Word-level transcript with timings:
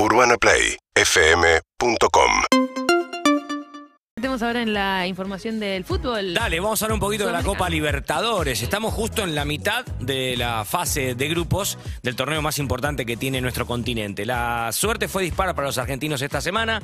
UrbanaPlayFM.com 0.00 2.30
Estamos 4.14 4.42
ahora 4.42 4.62
en 4.62 4.72
la 4.72 5.08
información 5.08 5.58
del 5.58 5.84
fútbol. 5.84 6.34
Dale, 6.34 6.60
vamos 6.60 6.80
a 6.80 6.84
hablar 6.84 6.94
un 6.94 7.00
poquito 7.00 7.26
de 7.26 7.32
la. 7.32 7.42
Copa 7.42 7.68
Libertadores. 7.68 8.62
Estamos 8.62 8.94
justo 8.94 9.22
en 9.22 9.34
la 9.34 9.44
mitad 9.44 9.84
de 10.00 10.36
la 10.36 10.64
fase 10.64 11.16
de 11.16 11.28
grupos 11.28 11.78
del 12.02 12.14
torneo 12.14 12.40
más 12.42 12.58
importante 12.58 13.06
que 13.06 13.16
tiene 13.16 13.40
nuestro 13.40 13.66
continente. 13.66 14.24
La 14.24 14.70
suerte 14.72 15.08
fue 15.08 15.24
dispara 15.24 15.54
para 15.54 15.66
los 15.66 15.78
argentinos 15.78 16.22
esta 16.22 16.40
semana. 16.40 16.80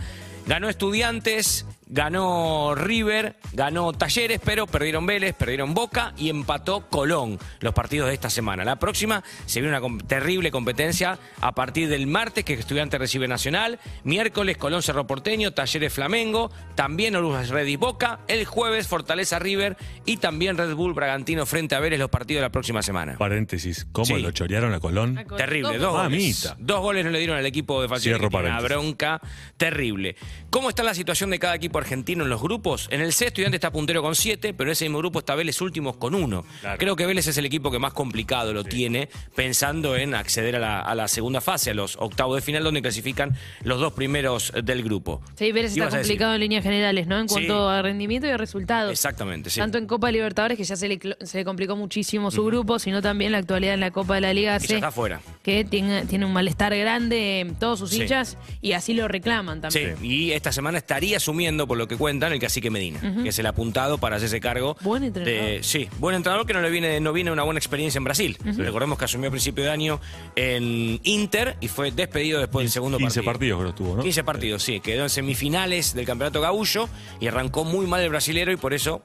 Ganó 0.46 0.68
Estudiantes, 0.68 1.66
ganó 1.86 2.74
River, 2.74 3.36
ganó 3.52 3.92
Talleres, 3.92 4.40
pero 4.44 4.66
perdieron 4.66 5.06
Vélez, 5.06 5.34
perdieron 5.34 5.74
Boca 5.74 6.12
y 6.16 6.28
empató 6.28 6.88
Colón 6.88 7.38
los 7.60 7.74
partidos 7.74 8.08
de 8.08 8.14
esta 8.14 8.30
semana. 8.30 8.64
La 8.64 8.76
próxima 8.78 9.22
se 9.46 9.60
viene 9.60 9.70
una 9.76 9.80
com- 9.80 9.98
terrible 9.98 10.50
competencia 10.50 11.18
a 11.40 11.52
partir 11.54 11.88
del 11.88 12.06
martes 12.06 12.44
que 12.44 12.54
Estudiantes 12.54 12.98
recibe 13.00 13.28
Nacional, 13.28 13.78
miércoles 14.02 14.56
Colón 14.56 14.82
Cerro 14.82 15.06
Porteño, 15.06 15.52
Talleres 15.52 15.92
Flamengo, 15.92 16.50
también 16.74 17.16
Orujas 17.16 17.48
Red 17.50 17.66
y 17.66 17.76
Boca, 17.76 18.20
el 18.28 18.44
jueves 18.44 18.86
Fortaleza 18.88 19.38
River 19.38 19.76
y 20.06 20.16
también 20.18 20.56
Red 20.56 20.74
Bull 20.74 20.94
Bragantino 20.94 21.46
frente 21.46 21.74
a 21.74 21.80
Vélez 21.80 21.98
los 21.98 22.10
partidos 22.10 22.40
de 22.40 22.46
la 22.46 22.52
próxima 22.52 22.82
semana. 22.82 23.16
Paréntesis, 23.18 23.86
¿cómo 23.92 24.06
Sí. 24.06 24.18
lo 24.20 24.30
chorearon 24.30 24.72
a 24.74 24.80
Colón? 24.80 25.18
A 25.18 25.24
Colón. 25.24 25.38
Terrible, 25.38 25.78
Dos 25.78 25.92
goles. 25.92 26.10
Mamita. 26.10 26.56
Dos 26.58 26.80
goles 26.80 27.04
no 27.04 27.10
le 27.10 27.18
dieron 27.18 27.36
al 27.36 27.46
equipo 27.46 27.80
de 27.82 27.88
tiene 28.00 28.18
Una 28.26 28.60
bronca 28.60 29.20
terrible. 29.56 30.16
¿Cómo 30.50 30.68
está 30.68 30.82
la 30.82 30.94
situación 30.94 31.30
de 31.30 31.38
cada 31.38 31.54
equipo 31.54 31.73
argentino 31.78 32.24
en 32.24 32.30
los 32.30 32.40
grupos? 32.42 32.88
En 32.90 33.00
el 33.00 33.12
C, 33.12 33.26
Estudiante 33.26 33.56
está 33.56 33.70
puntero 33.72 34.02
con 34.02 34.14
siete, 34.14 34.54
pero 34.54 34.70
en 34.70 34.72
ese 34.72 34.84
mismo 34.86 34.98
grupo 34.98 35.18
está 35.20 35.34
Vélez 35.34 35.60
últimos 35.60 35.96
con 35.96 36.14
uno. 36.14 36.44
Claro. 36.60 36.78
Creo 36.78 36.96
que 36.96 37.06
Vélez 37.06 37.26
es 37.26 37.36
el 37.38 37.46
equipo 37.46 37.70
que 37.70 37.78
más 37.78 37.92
complicado 37.92 38.52
lo 38.52 38.64
tiene, 38.64 39.08
pensando 39.34 39.96
en 39.96 40.14
acceder 40.14 40.56
a 40.56 40.58
la, 40.58 40.80
a 40.80 40.94
la 40.94 41.08
segunda 41.08 41.40
fase, 41.40 41.70
a 41.70 41.74
los 41.74 41.96
octavos 41.96 42.36
de 42.36 42.42
final, 42.42 42.62
donde 42.64 42.80
clasifican 42.82 43.36
los 43.62 43.80
dos 43.80 43.92
primeros 43.92 44.52
del 44.62 44.82
grupo. 44.82 45.20
Sí, 45.36 45.52
Vélez 45.52 45.76
está 45.76 45.88
complicado 45.90 46.34
en 46.34 46.40
líneas 46.40 46.62
generales, 46.62 47.06
¿no? 47.06 47.18
En 47.18 47.28
Sí. 47.28 47.34
cuanto 47.34 47.68
a 47.68 47.82
rendimiento 47.82 48.26
y 48.26 48.30
a 48.30 48.36
resultados. 48.36 48.90
Exactamente, 48.92 49.50
sí. 49.50 49.60
Tanto 49.60 49.78
en 49.78 49.86
Copa 49.86 50.10
Libertadores, 50.10 50.56
que 50.56 50.64
ya 50.64 50.76
se 50.76 50.88
le, 50.88 50.98
se 51.22 51.38
le 51.38 51.44
complicó 51.44 51.76
muchísimo 51.76 52.30
su 52.30 52.44
grupo, 52.44 52.78
sino 52.78 53.02
también 53.02 53.32
la 53.32 53.38
actualidad 53.38 53.74
en 53.74 53.80
la 53.80 53.90
Copa 53.90 54.14
de 54.16 54.20
la 54.20 54.32
Liga 54.32 54.56
Y 54.56 54.60
ya 54.60 54.66
C, 54.68 54.74
está 54.76 54.88
afuera. 54.88 55.20
que 55.42 55.64
tiene, 55.64 56.06
tiene 56.06 56.24
un 56.26 56.32
malestar 56.32 56.76
grande 56.76 57.40
en 57.40 57.54
todos 57.56 57.78
sus 57.80 57.90
Sí. 57.90 58.02
hinchas 58.02 58.36
y 58.62 58.72
así 58.72 58.94
lo 58.94 59.08
reclaman 59.08 59.58
Sí, 59.70 59.80
también. 59.80 59.96
y 60.02 60.32
esta 60.32 60.52
semana 60.52 60.78
estaría 60.78 61.16
asumiendo, 61.16 61.63
por 61.66 61.78
lo 61.78 61.88
que 61.88 61.96
cuentan, 61.96 62.32
el 62.32 62.38
cacique 62.40 62.70
Medina, 62.70 63.00
que 63.22 63.28
es 63.28 63.38
el 63.38 63.46
apuntado 63.46 63.98
para 63.98 64.16
hacerse 64.16 64.40
cargo. 64.40 64.76
Buen 64.82 65.04
entrenador. 65.04 65.34
de- 65.40 65.62
sí, 65.62 65.88
buen 65.98 66.16
entrenador 66.16 66.46
que 66.46 66.52
no 66.54 66.60
le 66.60 66.70
viene, 66.70 67.00
no 67.00 67.12
viene 67.12 67.30
una 67.30 67.42
buena 67.42 67.58
experiencia 67.58 67.98
en 67.98 68.04
Brasil. 68.04 68.36
Recordemos 68.44 68.98
que 68.98 69.04
asumió 69.04 69.28
a 69.28 69.30
principio 69.30 69.64
de 69.64 69.70
año 69.70 70.00
en 70.36 71.00
Inter 71.04 71.56
y 71.60 71.68
fue 71.68 71.90
despedido 71.90 72.40
después 72.40 72.64
del 72.64 72.70
segundo 72.72 72.98
15 72.98 73.22
partido. 73.22 73.56
partidos 73.58 73.58
creo 73.60 73.72
que 73.74 73.82
estuvo, 73.82 73.96
¿no? 73.96 74.02
15 74.02 74.24
partidos, 74.24 74.62
sí. 74.62 74.80
Quedó 74.80 75.02
en 75.04 75.10
semifinales 75.10 75.94
del 75.94 76.06
campeonato 76.06 76.40
gaullo 76.40 76.88
y 77.20 77.26
arrancó 77.26 77.64
muy 77.64 77.86
mal 77.86 78.00
el 78.02 78.10
brasilero 78.10 78.52
y 78.52 78.56
por 78.56 78.74
eso 78.74 79.02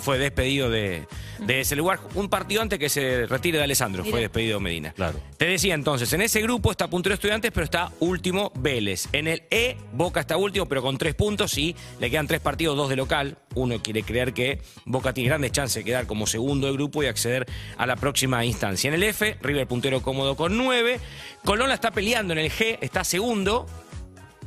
fue 0.00 0.18
despedido 0.18 0.70
de, 0.70 1.06
de 1.38 1.60
ese 1.60 1.76
lugar. 1.76 2.00
Un 2.14 2.28
partido 2.28 2.62
antes 2.62 2.78
que 2.78 2.88
se 2.88 3.26
retire 3.26 3.58
de 3.58 3.64
Alessandro, 3.64 4.04
fue 4.04 4.20
despedido 4.20 4.60
Medina. 4.60 4.92
Claro. 4.92 5.20
Te 5.36 5.46
decía 5.46 5.74
entonces, 5.74 6.12
en 6.12 6.22
ese 6.22 6.40
grupo 6.42 6.70
está 6.70 6.88
puntero 6.88 7.14
estudiantes, 7.14 7.50
pero 7.52 7.64
está 7.64 7.92
último 8.00 8.52
Vélez. 8.56 9.08
En 9.12 9.28
el 9.28 9.42
E, 9.50 9.76
Boca 9.92 10.20
está 10.20 10.36
último, 10.36 10.66
pero 10.66 10.82
con 10.82 10.98
tres 10.98 11.14
puntos 11.14 11.56
y 11.58 11.76
le 12.00 12.10
quedan 12.10 12.26
tres 12.26 12.40
partidos, 12.40 12.76
dos 12.76 12.88
de 12.88 12.96
local. 12.96 13.38
Uno 13.54 13.82
quiere 13.82 14.02
creer 14.02 14.32
que 14.32 14.60
Boca 14.84 15.12
tiene 15.12 15.28
grandes 15.28 15.52
chances 15.52 15.76
de 15.76 15.84
quedar 15.84 16.06
como 16.06 16.26
segundo 16.26 16.66
del 16.66 16.76
grupo 16.76 17.02
y 17.02 17.06
acceder 17.06 17.46
a 17.76 17.86
la 17.86 17.96
próxima 17.96 18.44
instancia. 18.44 18.88
En 18.88 18.94
el 18.94 19.02
F, 19.02 19.36
River 19.42 19.66
puntero 19.66 20.02
cómodo 20.02 20.36
con 20.36 20.56
nueve. 20.56 21.00
Colón 21.44 21.68
la 21.68 21.74
está 21.74 21.90
peleando 21.90 22.32
en 22.32 22.40
el 22.40 22.50
G, 22.50 22.78
está 22.80 23.04
segundo 23.04 23.66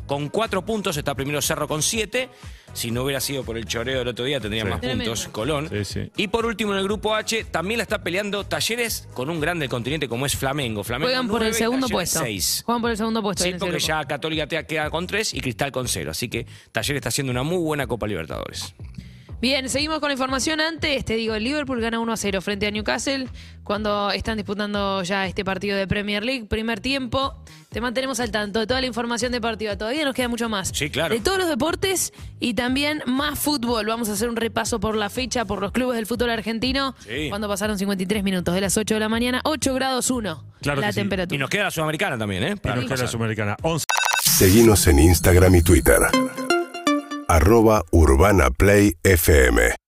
con 0.06 0.30
cuatro 0.30 0.66
puntos, 0.66 0.98
está 0.98 1.14
primero 1.16 1.42
Cerro 1.42 1.68
con 1.68 1.84
siete. 1.84 2.30
Si 2.73 2.92
no 2.92 3.03
hubiera 3.03 3.20
sido 3.20 3.44
por 3.44 3.58
el 3.58 3.66
choreo 3.66 4.00
del 4.00 4.08
otro 4.08 4.25
día, 4.25 4.39
tendría 4.39 4.64
Sí. 4.64 4.70
más 4.70 4.80
Tremendo. 4.81 5.06
puntos 5.06 5.28
Colón. 5.30 5.70
Sí, 5.70 5.86
sí. 5.86 6.12
Y 6.17 6.28
por 6.28 6.45
último, 6.45 6.72
en 6.74 6.80
el 6.80 6.84
grupo 6.85 7.16
H, 7.16 7.46
también 7.46 7.78
la 7.80 7.84
está 7.84 8.03
peleando 8.03 8.44
Talleres 8.46 9.07
con 9.13 9.30
un 9.30 9.40
grande 9.40 9.63
del 9.63 9.69
continente 9.69 10.07
como 10.07 10.25
es 10.25 10.35
Flamengo. 10.35 10.84
Flamengo 10.84 11.07
Juegan 11.07 11.28
por 11.28 11.41
el 11.41 11.47
nueve, 11.50 11.57
segundo 11.57 11.88
Talleres 11.88 12.12
puesto. 12.12 12.19
seis. 12.19 12.62
Juegan 12.66 12.81
por 12.81 12.91
el 12.91 12.97
segundo 12.97 13.22
puesto. 13.22 13.44
Sí, 13.44 13.50
en 13.50 13.56
ese 13.56 13.59
porque 13.59 13.75
grupo. 13.78 13.88
ya 13.88 14.06
Católica 14.06 14.47
te 14.47 14.66
queda 14.66 14.90
con 14.90 15.07
tres 15.07 15.34
y 15.34 15.41
Cristal 15.41 15.72
con 15.72 15.88
cero. 15.88 16.12
Así 16.12 16.30
que 16.30 16.46
Talleres 16.72 16.97
está 17.00 17.09
haciendo 17.09 17.31
una 17.31 17.44
muy 17.44 17.57
buena 17.57 17.88
Copa 17.88 18.07
Libertadores. 18.07 18.74
Bien, 19.41 19.69
seguimos 19.69 20.00
con 20.00 20.09
la 20.09 20.13
información 20.13 20.59
antes. 20.59 21.05
Te 21.05 21.16
digo, 21.16 21.33
el 21.33 21.45
Liverpool 21.45 21.79
gana 21.79 22.00
1 22.00 22.11
a 22.11 22.17
0 22.17 22.41
frente 22.41 22.67
a 22.67 22.72
Newcastle 22.72 23.27
cuando 23.63 24.11
están 24.11 24.35
disputando 24.35 25.01
ya 25.03 25.27
este 25.27 25.45
partido 25.45 25.77
de 25.77 25.88
Premier 25.88 26.25
League. 26.25 26.45
Primer 26.45 26.81
tiempo. 26.81 27.41
Te 27.69 27.79
mantenemos 27.79 28.19
al 28.19 28.31
tanto 28.31 28.59
de 28.59 28.67
toda 28.67 28.81
la 28.81 28.88
información 28.88 29.31
deportiva. 29.31 29.77
Todavía 29.77 30.03
nos 30.03 30.13
queda 30.13 30.27
mucho 30.27 30.50
más. 30.50 30.72
Sí, 30.73 30.89
claro. 30.89 31.13
De 31.16 31.22
todos 31.22 31.38
los 31.38 31.47
deportes 31.47 32.11
y 32.41 32.53
también 32.53 33.01
más 33.05 33.39
fútbol. 33.39 33.85
Vamos 33.85 34.09
a 34.09 34.13
hacer 34.13 34.27
un 34.27 34.35
repaso 34.35 34.81
por 34.81 34.97
la 34.97 35.09
fecha, 35.09 35.45
por 35.45 35.61
los 35.61 35.71
clubes 35.71 35.95
del 35.95 36.06
fútbol 36.06 36.31
argentino. 36.31 36.94
Sí. 37.07 37.29
Cuando 37.29 37.47
pasaron 37.47 37.77
53 37.79 38.23
minutos 38.23 38.53
de 38.53 38.59
las 38.59 38.75
8 38.75 38.95
de 38.95 39.00
la 39.00 39.07
mañana, 39.09 39.39
8 39.45 39.73
grados 39.73 40.09
1 40.11 40.44
Claro 40.61 40.81
la 40.81 40.88
que 40.88 40.94
sí. 40.94 41.00
temperatura. 41.00 41.35
Y 41.35 41.39
nos 41.39 41.50
queda 41.50 41.63
la 41.66 41.71
Sudamericana 41.71 42.17
también, 42.17 42.44
¿eh? 42.44 42.56
Y 42.61 42.67
nos 42.67 42.85
queda 42.85 42.97
la. 42.97 43.07
Sudamericana. 43.07 43.56
11 43.61 43.85
Seguinos 44.21 44.85
en 44.88 45.00
Instagram 45.00 45.56
y 45.56 45.61
Twitter 45.61 46.00
arroba 47.27 47.83
Urbana 48.19 48.52
Play 48.52 48.91
FM 49.06 49.72